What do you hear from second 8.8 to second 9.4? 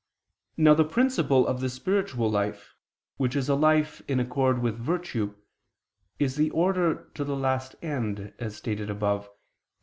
above (Q.